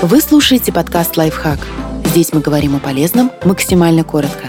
Вы 0.00 0.20
слушаете 0.20 0.72
подкаст 0.72 1.16
«Лайфхак». 1.16 1.58
Здесь 2.04 2.32
мы 2.32 2.40
говорим 2.40 2.76
о 2.76 2.78
полезном 2.78 3.32
максимально 3.42 4.04
коротко. 4.04 4.46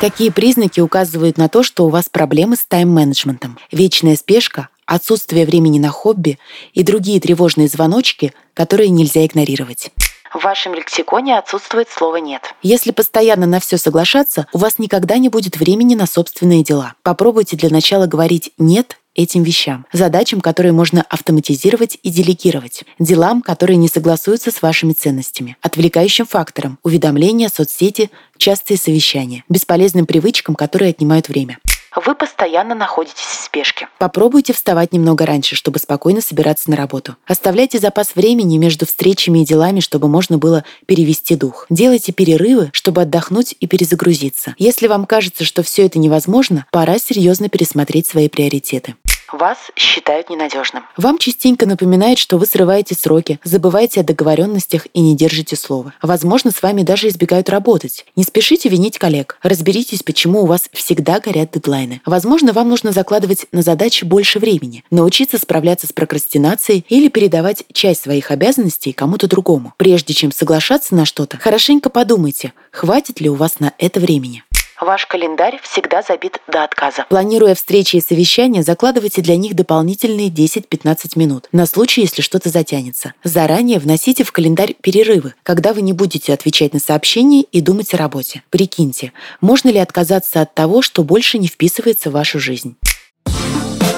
Какие 0.00 0.30
признаки 0.30 0.78
указывают 0.78 1.36
на 1.36 1.48
то, 1.48 1.64
что 1.64 1.84
у 1.84 1.88
вас 1.88 2.08
проблемы 2.08 2.54
с 2.54 2.64
тайм-менеджментом? 2.64 3.58
Вечная 3.72 4.14
спешка, 4.14 4.68
отсутствие 4.86 5.44
времени 5.46 5.80
на 5.80 5.88
хобби 5.88 6.38
и 6.74 6.84
другие 6.84 7.20
тревожные 7.20 7.66
звоночки, 7.66 8.32
которые 8.54 8.90
нельзя 8.90 9.26
игнорировать. 9.26 9.90
В 10.32 10.44
вашем 10.44 10.74
лексиконе 10.74 11.36
отсутствует 11.36 11.88
слово 11.90 12.16
«нет». 12.18 12.54
Если 12.62 12.92
постоянно 12.92 13.46
на 13.46 13.58
все 13.58 13.78
соглашаться, 13.78 14.46
у 14.52 14.58
вас 14.58 14.78
никогда 14.78 15.18
не 15.18 15.28
будет 15.28 15.56
времени 15.56 15.96
на 15.96 16.06
собственные 16.06 16.62
дела. 16.62 16.94
Попробуйте 17.02 17.56
для 17.56 17.68
начала 17.68 18.06
говорить 18.06 18.52
«нет» 18.58 18.98
этим 19.14 19.42
вещам, 19.42 19.86
задачам, 19.92 20.40
которые 20.40 20.72
можно 20.72 21.02
автоматизировать 21.08 21.98
и 22.02 22.10
делегировать, 22.10 22.84
делам, 22.98 23.42
которые 23.42 23.76
не 23.76 23.88
согласуются 23.88 24.50
с 24.50 24.62
вашими 24.62 24.92
ценностями, 24.92 25.56
отвлекающим 25.60 26.26
факторам, 26.26 26.78
уведомления, 26.82 27.48
соцсети, 27.48 28.10
частые 28.36 28.78
совещания, 28.78 29.44
бесполезным 29.48 30.06
привычкам, 30.06 30.54
которые 30.54 30.90
отнимают 30.90 31.28
время. 31.28 31.58
Вы 31.94 32.14
постоянно 32.14 32.74
находитесь 32.74 33.18
в 33.18 33.44
спешке. 33.44 33.88
Попробуйте 33.98 34.54
вставать 34.54 34.92
немного 34.94 35.26
раньше, 35.26 35.56
чтобы 35.56 35.78
спокойно 35.78 36.22
собираться 36.22 36.70
на 36.70 36.76
работу. 36.76 37.16
Оставляйте 37.26 37.78
запас 37.78 38.14
времени 38.14 38.56
между 38.56 38.86
встречами 38.86 39.40
и 39.40 39.44
делами, 39.44 39.80
чтобы 39.80 40.08
можно 40.08 40.38
было 40.38 40.64
перевести 40.86 41.36
дух. 41.36 41.66
Делайте 41.68 42.12
перерывы, 42.12 42.70
чтобы 42.72 43.02
отдохнуть 43.02 43.54
и 43.60 43.66
перезагрузиться. 43.66 44.54
Если 44.56 44.86
вам 44.86 45.04
кажется, 45.04 45.44
что 45.44 45.62
все 45.62 45.84
это 45.84 45.98
невозможно, 45.98 46.66
пора 46.70 46.98
серьезно 46.98 47.50
пересмотреть 47.50 48.06
свои 48.06 48.28
приоритеты. 48.28 48.94
Вас 49.32 49.58
считают 49.76 50.28
ненадежным. 50.28 50.84
Вам 50.96 51.18
частенько 51.18 51.66
напоминает, 51.66 52.18
что 52.18 52.36
вы 52.36 52.46
срываете 52.46 52.94
сроки, 52.94 53.40
забываете 53.44 54.00
о 54.00 54.04
договоренностях 54.04 54.86
и 54.92 55.00
не 55.00 55.16
держите 55.16 55.56
слова. 55.56 55.94
Возможно, 56.02 56.50
с 56.50 56.62
вами 56.62 56.82
даже 56.82 57.08
избегают 57.08 57.48
работать. 57.48 58.04
Не 58.14 58.24
спешите 58.24 58.68
винить 58.68 58.98
коллег. 58.98 59.38
Разберитесь, 59.42 60.02
почему 60.02 60.42
у 60.42 60.46
вас 60.46 60.68
всегда 60.72 61.18
горят 61.18 61.52
дедлайны. 61.52 62.00
Возможно, 62.04 62.52
вам 62.52 62.68
нужно 62.68 62.92
закладывать 62.92 63.46
на 63.52 63.62
задачи 63.62 64.04
больше 64.04 64.38
времени, 64.38 64.84
научиться 64.90 65.38
справляться 65.38 65.86
с 65.86 65.92
прокрастинацией 65.92 66.84
или 66.88 67.08
передавать 67.08 67.64
часть 67.72 68.02
своих 68.02 68.30
обязанностей 68.30 68.92
кому-то 68.92 69.28
другому. 69.28 69.72
Прежде 69.78 70.12
чем 70.14 70.30
соглашаться 70.30 70.94
на 70.94 71.06
что-то, 71.06 71.38
хорошенько 71.38 71.88
подумайте, 71.88 72.52
хватит 72.70 73.20
ли 73.20 73.30
у 73.30 73.34
вас 73.34 73.60
на 73.60 73.72
это 73.78 73.98
времени. 73.98 74.44
Ваш 74.82 75.06
календарь 75.06 75.60
всегда 75.62 76.02
забит 76.02 76.40
до 76.48 76.64
отказа. 76.64 77.06
Планируя 77.08 77.54
встречи 77.54 77.94
и 77.94 78.00
совещания, 78.00 78.64
закладывайте 78.64 79.22
для 79.22 79.36
них 79.36 79.54
дополнительные 79.54 80.28
10-15 80.28 81.12
минут 81.14 81.46
на 81.52 81.66
случай, 81.66 82.00
если 82.00 82.20
что-то 82.20 82.48
затянется. 82.48 83.14
Заранее 83.22 83.78
вносите 83.78 84.24
в 84.24 84.32
календарь 84.32 84.74
перерывы, 84.74 85.34
когда 85.44 85.72
вы 85.72 85.82
не 85.82 85.92
будете 85.92 86.32
отвечать 86.32 86.72
на 86.72 86.80
сообщения 86.80 87.42
и 87.42 87.60
думать 87.60 87.94
о 87.94 87.96
работе. 87.96 88.42
Прикиньте, 88.50 89.12
можно 89.40 89.68
ли 89.68 89.78
отказаться 89.78 90.40
от 90.40 90.52
того, 90.52 90.82
что 90.82 91.04
больше 91.04 91.38
не 91.38 91.46
вписывается 91.46 92.10
в 92.10 92.14
вашу 92.14 92.40
жизнь. 92.40 92.74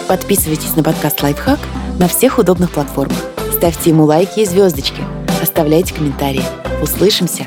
Подписывайтесь 0.06 0.77
на 0.77 0.82
подкаст 0.82 1.22
«Лайфхак» 1.22 1.60
на 1.98 2.08
всех 2.08 2.38
удобных 2.38 2.70
платформах. 2.70 3.24
Ставьте 3.56 3.88
ему 3.88 4.05
лайки 4.05 4.40
и 4.40 4.44
звездочки. 4.44 5.00
Оставляйте 5.40 5.94
комментарии. 5.94 6.44
Услышимся! 6.82 7.46